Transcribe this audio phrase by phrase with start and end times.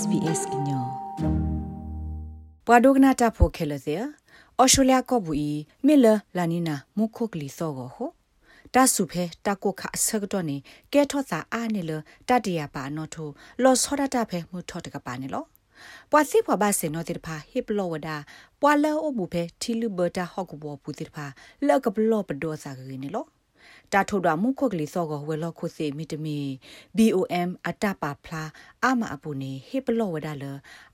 [0.00, 0.80] SBS inyo
[2.66, 3.94] ပဝဒဂနာတာဖိုခဲလစေ
[4.58, 5.52] အော်စတြေးလျကဘူီ
[5.86, 8.10] မီလလာနီနာမုခုကလီစောကိုဟို
[8.74, 10.56] တာစုဖဲတာကိုခအစကတော့နေ
[10.92, 11.92] ကဲထော့စာအားနေလ
[12.28, 13.28] တတရပါနော်ထို
[13.62, 15.44] လောစောဒတာဖဲမှုထော့တကပါနေလော
[16.10, 18.16] ပွာစီဖွာဘာစေနောတိဖာဟစ်ပလောဝဒါ
[18.60, 21.26] ပွာလောအဘူဖဲထီလူဘတာဟော့ကဘောပူတိဖာ
[21.66, 23.24] လောက်ကဘလောပဒောစာကင်းနေလော
[23.92, 26.38] တာထုဒမှုခုတ်ကလေးစောကိုဝဲလောခုစီမီတမီ
[26.96, 28.50] BOM အတပါဖလား
[28.84, 30.44] အမအပူနေဟေပလောဝဒါလ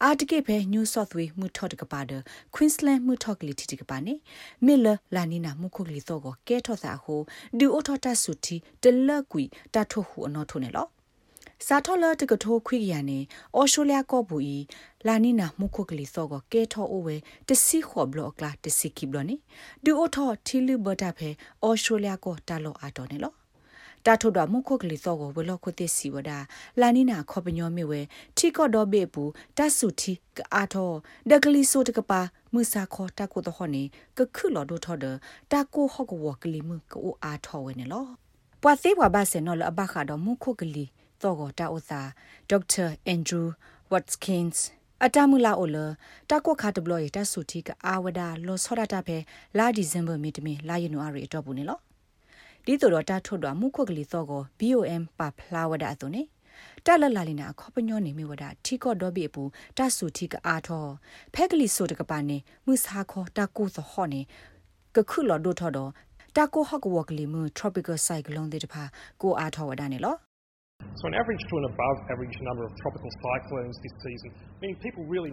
[0.02, 2.12] အာတကိဖဲ New South Wales မှုထော့တကပါဒ
[2.54, 4.14] Queensland မှုထော့ကလေးတီတကပါနေ
[4.66, 7.20] မီလလာနီနာမှုခုတ်ကလေးစောကိုကဲထော့စာဟို
[7.58, 10.88] ဒူအိုထော့တဆူတီတလက်ကွီတာထုဟူအနော်ထုနေလော
[11.66, 13.18] စာထော်လတကထိုးခွိရနေ
[13.54, 14.56] အော်ရှိုလျကောဘူဤ
[15.06, 17.16] လာနီနာမုခုကလီစောကကဲထောအိုဝဲ
[17.48, 19.36] တစီခေါဘလော့ကလာတစီကိဘလနေ
[19.84, 21.28] ဒူအိုထောထီလူဘတာဖဲ
[21.62, 23.32] အော်ရှိုလျကောတာလောအာတော်နေလော
[24.06, 26.30] တာထုဒမုခုကလီစောကဝလောခုတစီဝဒ
[26.80, 28.00] လာနီနာခေါပညောမေဝဲ
[28.36, 29.22] ထီကော့ဒေါ်ဘေပူ
[29.56, 30.90] တဆူတီကအာထော
[31.30, 32.20] ဒကလီဆိုတကပါ
[32.52, 33.82] မုစာခေါတာကိုတော့နေ
[34.16, 35.04] ကခုလော်ဒိုထောဒ
[35.52, 38.04] တာကိုဟော့ကဝကလီမကိုအာထောဝဲနေလော
[38.62, 40.84] ပွာသေးဘွားဘာစနော်လအဘခါတော့မုခုကလီ
[41.22, 42.02] သောကတာဥသာ
[42.50, 43.50] ဒေါက်တာအန်ဒရူး
[43.92, 44.64] ဝတ်ကင်းစ်
[45.04, 45.78] အတမူလာအိုလ
[46.30, 49.16] တာကိုခါတဘလို့ရတဆူတီကအာဝဒါလောဆောဒတာဖဲ
[49.58, 51.78] လာဒီဇင်ဘာမီတမီလာယနူအရီတော့ဘူးနေလော
[52.64, 56.22] ဒီတို့တာထွတ်တော့မှုခွက်ကလေးသောကို BOM ပါဖလာဝဒါအသွနေ
[56.86, 59.42] တက်လလာလီနာခေါပညောနေမိဝဒထီကော့ဒေါ်ဘီအပူ
[59.78, 60.86] တဆူတီကအာထော
[61.34, 64.20] ဖဲကလီဆိုတကပါနေမှုစာခေါ်တကူသဟောနေ
[64.94, 65.90] ကခုလော်ဒိုထော်တော့
[66.36, 68.82] တကိုဟော့ကဝကလီမူ tropical cyclone တဲ့တဖာ
[69.22, 70.27] ကိုအာထောဝဒါနေလော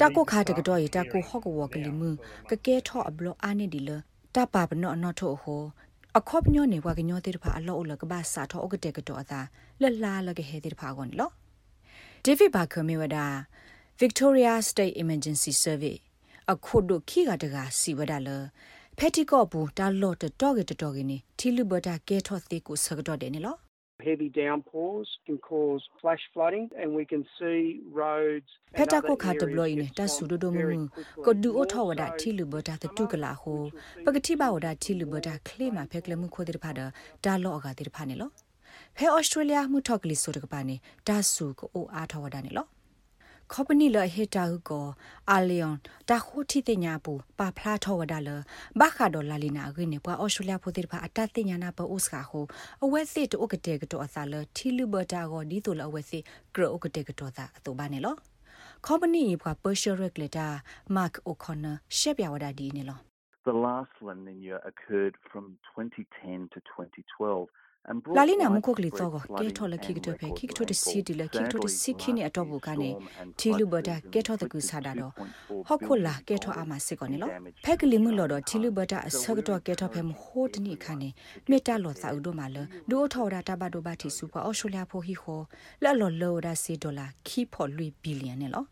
[0.03, 2.09] တကိုခါတကတော့ရတကိုဟော့ကဝကလီမူ
[2.49, 3.89] ကကဲထော့အဘလအာနေဒီလ
[4.35, 5.63] တပါပနော့နော့ထို့ဟော
[6.17, 9.41] အခေါပညောနေဝကညောတေတဖာအလောအလကဘာစာထောအကတဲ့ကတော့အသာ
[9.81, 11.29] လလာလကဟဲတေတဖာကွန်လော
[12.25, 13.17] David Barker မြေဝဒ
[14.01, 16.01] Victoria State Emergency Service
[16.51, 18.29] အခုဒုခိကတကစီဝဒါလ
[18.97, 23.59] ဖက်တီကော့ဘူးတာလော့တတော့ကတတော့ကင်းထီလူဘတာကဲထော့သေးကိုစကတော့တယ်နော်
[24.03, 29.47] Heavy downpours can cause flash flooding and we can see roads Peta ko kha to
[29.47, 30.89] bloy ne ta su do do mu
[31.23, 33.72] ko du o thaw da thi lu bo da ta tu kala ho
[34.06, 36.59] pagati ba wa da thi lu bo da khle ma phe kle mu kho dir
[36.66, 36.91] pha da
[37.22, 38.29] da lo ga dir pha ne lo
[38.95, 42.27] phe australia mu thok li so da pa ne da su ko o a thaw
[42.35, 42.67] da ne lo
[43.53, 44.85] ခေါပနီလဟေတာဟုကို
[45.31, 45.75] အာလီယွန်
[46.09, 48.29] တာခိုတီတညာပူပါဖလာထောဝဒါလ
[48.79, 52.45] ဘာခါဒေါ်လာလီနာဂိနေပွာအော်စတြေးလျဖိုတိဖာအတတညာနာပအိုစကာဟို
[52.83, 56.23] အဝဲစစ်တိုကတဲ့ကတော့အစားလထီလူဘတာကိုဒီတိုလအဝဲစစ်
[56.53, 58.16] ဂရိုကတဲ့ကတော့သာအတူပါနေလော
[58.88, 60.51] company ဘွာ Persian regulator
[60.95, 63.00] Mark O'Connor ရှက်ပြဝဒါဒီနေလော
[63.50, 67.47] The last La Nina occurred from 2010 to 2012
[68.18, 72.90] လာလီနာမခုကလီတော့ကဲထော်လခိကတဖေခိကတိုတစီဒီလခိကတိုတစီခိနေအတော့ဘူကနေ
[73.40, 75.13] တီလူဘတာကဲထော်တကူစားတာတော့
[75.68, 77.31] ဟော့ခုလာကဲထော်အမစစ်ကောနေလို့
[77.63, 81.09] ဖက်ကလီမှုလို့တော့တီလူဘတာအစကတော့ကဲထော်ဖေမဟိုတနိခါနေ
[81.50, 82.57] မေတ္တာလောစာဥတို့မှာလ
[82.90, 85.41] ဒူထော်တာတဘဒိုဘာတီစုပါအော်စတြေးလျဖိုဟီခို
[85.84, 88.68] လဲလော်လော်ဒါစီဒေါ်လာခီဖော်လွီဘီလီယံနေလို့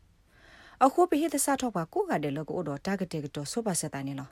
[0.83, 4.31] အခုပိဟိတဆာထောက်ပါကိုကတဲ့လောကိုတော့တာဂက်တက်တော့ဆိုပါစတိုင်းနေလို့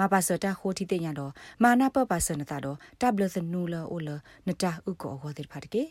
[0.12, 4.08] ပါစတာခိုတီတဲ့ညတော့မာနာပပစနတာတော့တဘလစနူလာအိုလ
[4.46, 5.84] နတာဥကောဟောတဲ့ဖတ်ကေ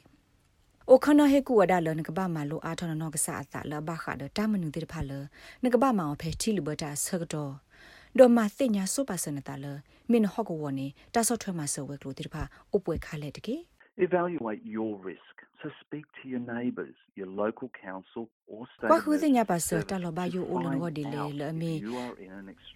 [0.88, 5.12] โอคนาเฮกูวดาเลนกบะมาโลอาทอนนอกสะอะตะละบะขะดตามนุติฟะเล
[5.64, 7.46] นกบะมาอเพทิลิบตาสกดอ
[8.18, 9.66] ดอมาติญาสุปะสนตะเล
[10.12, 12.44] มินฮอกวนี่ตาซอထွဲမှာစဝဲကလိုတိဖာ
[12.76, 13.56] အပွေခါလက်တကေ
[14.06, 15.36] Evaluate your risk.
[15.63, 18.91] So speak to your neighbours, your local council or state.
[18.93, 21.73] ဘာခုသိညာပါစတာလောဘယိုအိုလန်ဝဒီလေလအမီ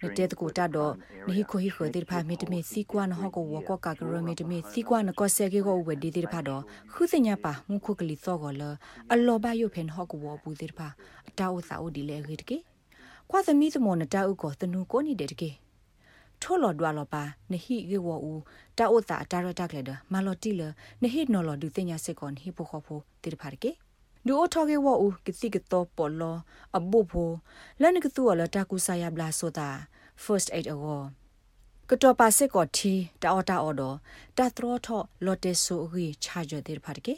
[0.01, 0.93] နတဲ့ကိုတာတော့
[1.27, 6.61] နိခိုဟိခိုဒီဖာမီတမီစီကွာနဟကိုဝကောကာကရမီတမီစီကွာနကောဆေကေကိုဝဒီဒီဖာတော့
[6.93, 8.63] ခုသိညာပါမုခုကလီသောကောလ
[9.13, 10.87] အလောဘယိုဖင်ဟကိုဝဘူးဒီဖာ
[11.29, 12.57] အတာဥစာဥဒီလေခေတကေ
[13.31, 14.03] ကွာသမီသမန
[16.41, 18.33] ထိုလော်ဒွာလောပါနဟိရေဝူ
[18.77, 20.61] တာအိုတာတာရတက်လေဒမလော်တီလ
[21.01, 23.71] နဟိနော်လော်ဒူတင်ညာစကွန်ဟိပိုခေါဖိုတိရဖာကေ
[24.25, 26.37] ဒူအိုထောကေဝူကတိကတော့ပေါ်လော
[26.77, 27.31] အဘူဖို
[27.81, 29.69] လန်ကတူအလတာကူဆာယဘလာဆိုတာ
[30.23, 31.07] first aid award
[31.89, 33.83] ကတော့ပါစစ်ကောတီတာအော်တာအော်ဒ
[34.37, 37.13] တာထရောထောလော်တေဆိုရီချာဂျေတိရဖာကေ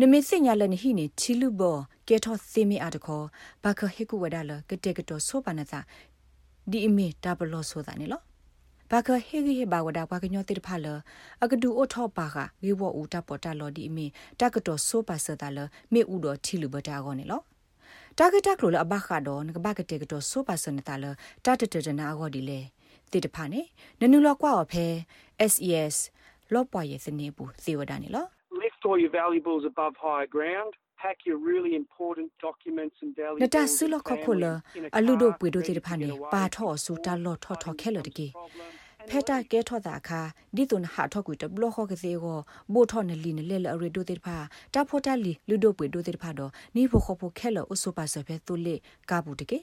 [0.00, 1.78] နမစ်စညာလနဟိနေချီလူဘော
[2.08, 3.22] ကေထောသေမီအတခော
[3.62, 5.80] ဘခဟေကူဝဒါလကတေကတောဆိုပါနသာ
[6.70, 8.20] ဒီအမီတာဘလောဆိုတာနေလော
[8.94, 10.86] ဘာကဟေဂီဟေဘာဝဒါကွာကညောတိတဖာလ
[11.42, 14.06] အကဒူအိုထောပါကဝေဝဦးတပေါ်တလော်ဒီအမီ
[14.40, 15.58] တကတော်ဆိုပါစတာလ
[15.92, 17.40] မေဦးတော်ထီလူဘတာကောနေလော
[18.18, 21.04] တာဂက်တက်လို့လအဘခါတော့ငကဘကတေကတော့ဆိုပါစနေတာလ
[21.44, 22.60] တတတတနာအော်ဒီလေ
[23.12, 23.60] တိတဖာနေ
[24.00, 24.86] နနူလောကွာအဖဲ
[25.52, 25.96] SES
[26.52, 28.26] လောပွားရဲ့စနေဘူးသေဝဒနေလော
[28.64, 30.72] Lift all your valuables above high ground
[31.02, 33.12] pack your really important documents and
[33.42, 36.06] နတာ valuables ဆုလ and ခခုလ family in a အလူဒို car ပွေဒို ready တေ to ဖာနေ
[36.08, 36.32] get away.
[36.34, 38.28] ပါထောဆူတာလောထောထောခဲလတကေ
[39.08, 40.20] ဖဲတာကဲထောတာခါ
[40.56, 42.38] ဒီတုန်ဟာထောကွေတဘလခောကစေကို
[42.72, 44.36] ဘိုထောနလီနလဲလရဒိုတေဖာ
[44.74, 48.74] တာဖိုတာလီလူဒိုပွေဒိုတေဖာတော့နီဖိုခောဖိုခဲလအဆုပါဆဖဲသူလေ
[49.10, 49.58] ကာဘူးတကေ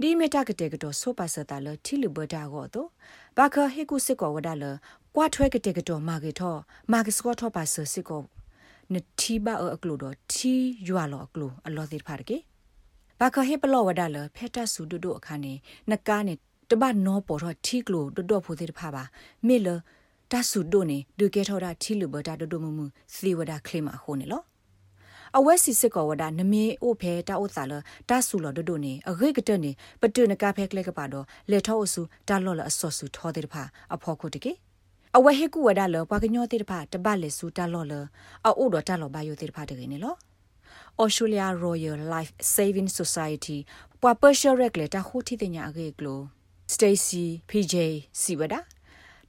[0.00, 2.88] ဒီမီတာကတဲ့ကတော့ဆိုပါစတာလထီလူဘတာကိုတော့
[3.36, 4.64] ဘာခဟေကုစစ်ကောဝဒါလ
[5.16, 6.54] ကွာထွဲကတဲ့ကတော့မာဂေထော
[6.92, 8.22] မာဂစကောထောပါဆစစ်ကော
[8.92, 10.52] နတီဘာအကလိုတော့တီ
[10.88, 12.38] ယွာလောအကလိုအလောသေးဖာတကေ
[13.18, 15.52] ဘာခဟေပလောဝဒါလဖဲတာဆူဒုဒုအခါနေ
[15.90, 16.34] နကားနေ
[16.72, 19.02] တဘနောပေါ်တော့ထီကလိုဒုဒုဖိုသေးတဖာပါ
[19.46, 19.68] မေလ
[20.30, 22.84] တဆူဒိုနေဒုကေထောတာထီလူဘတာဒုဒုမမှု
[23.14, 24.42] စီဝဒါခလိမဟိုနေလော
[25.36, 27.72] အဝက်စီစစ်ကောဝဒနမေအိုဖဲတာအိုသာလ
[28.08, 29.70] တာဆူလဒဒိုနေအဂိကတနေ
[30.00, 33.62] ပတုနကဖဲကလကပါတော့လေထောအဆူတာလောလအစောဆူထောတဲ့တဖာ
[33.94, 34.52] အဖော်ခုတကေ
[35.16, 37.94] အဝဲဟေကူဝဒါလပကညောတဲ့တဖာတပတ်လေဆူတာလောလ
[38.46, 40.14] အိုဒတာလောဘာယိုတဲ့တဖာတကေနေလော
[41.02, 43.58] Australia Royal Life Saving Society
[44.00, 46.22] ပွာပရှရက်လေတာဟိုတီတညာအကေကလို
[46.74, 47.74] Stacy PJ
[48.20, 48.60] စီဝဒါ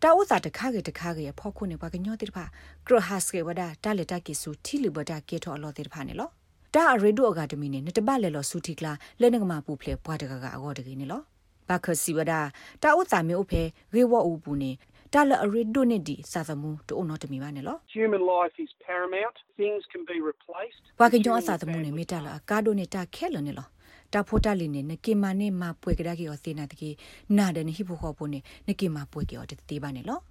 [0.01, 2.45] တာဥစာတခါကေတခါကေဖောက်ခုနေပါကညောတိတဖာ
[2.87, 6.29] ကရဟတ်စကေဝဒတာလေတာကေဆူတီလီဘတာကေထောအလောတိတဖာနေလော
[6.73, 11.21] တာအရေဒိုအကဒမီနေနတပတ်လေလောဆူတီကလာလဲနကမပူဖလေဘွားတကကအဂောတကေနေလော
[11.69, 12.39] ဘာခစီဝဒါ
[12.83, 13.61] တာဥစာမျိုးဖေ
[13.95, 14.71] ရေဝအူပူနေ
[15.13, 19.35] တာလအရေဒိုနေဒီစာသမူတိုအနောတမီပါနေလော Human life is paramount.
[19.61, 20.83] Things can be replaced.
[20.99, 23.67] ဘွာကညောအစာသမူနေမေတာလာကာဒိုနေတာခဲလနေလော
[24.13, 26.89] တာဖိုတာလီနေနကေမာနေမပွေကဒါကေောသေနာတကေ
[27.37, 30.21] နာဒန်ဟိဖိုခောပုနေနကေမာပွေကေောတတေးပါနေလော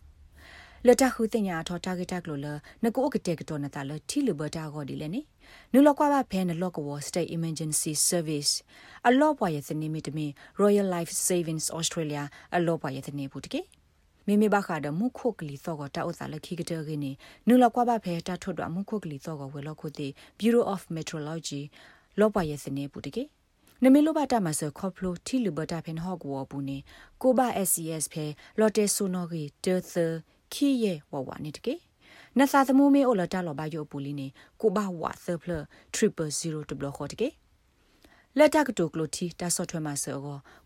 [0.86, 2.46] လတခုတင်ညာထောတာဂက်တက်လို့လ
[2.84, 5.20] နကိုကတဲ့ကတော့နတာလတီလဘတာကိုဒီလေနေ
[5.72, 8.52] နူလကွာဘဖဲနလော့ကဝ state emergency service
[9.08, 10.26] အလော့ပွားရဲ့စနေမီတမီ
[10.60, 12.22] Royal Life Savings Australia
[12.56, 13.60] အလော့ပွားရဲ့စနေဘူးတကေ
[14.26, 17.02] မိမိဘခါဒမုခုတ်ကလီသောကတာဥစားလခိကတဲ့ကင်း
[17.48, 20.08] နူလကွာဘဖဲတာထွတ်တော့မုခုတ်ကလီသောကဝဲလော့ခုတိ
[20.38, 21.62] Bureau of Meteorology
[22.18, 23.22] လော့ပွားရဲ့စနေဘူးတကေ
[23.84, 26.78] နမေလိုဘတာမဆခေါပလိုတီလူဘတာဖင်ဟော့ကောဘူးနေ
[27.22, 28.26] ကိုဘ SCS ဖဲ
[28.58, 29.94] လော်တေဆိုနိုဂီတေသ
[30.52, 31.74] ခီယေဝဝနေတကေ
[32.38, 34.28] နသသမူမေအိုလတာလောဘယိုပူလီနေ
[34.60, 35.52] ကိုဘဝသဖလ
[35.94, 37.28] 000တဘလခေါ်တကေ
[38.38, 40.18] လက်တကတိုကလိုတီတာဆော့ထွဲမှာဆော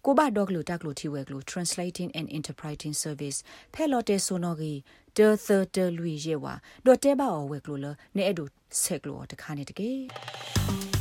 [0.04, 3.38] ကိုဘဒေါကလိုတကလိုတီဝဲကလို translating and interpreting service
[3.74, 4.72] ဖဲလော်တေဆိုနိုဂီ
[5.16, 6.46] တေသတလူယေဝ
[6.84, 7.86] ဒေါ်တဲဘာဝဲကလိုလ
[8.16, 8.44] နေအဒူ
[8.82, 10.95] ဆက်ကလိုတခါနေတကေ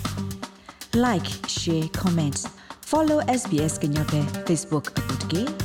[0.96, 2.38] like share comment.
[2.92, 5.65] Follow SBS ကညော့တဲ့ Facebook အကူတကြီး